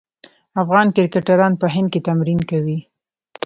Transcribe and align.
افغان 0.61 0.87
کرکټران 0.95 1.53
په 1.61 1.65
هند 1.73 1.87
کې 1.93 2.05
تمرین 2.07 2.39
کوي. 2.49 2.79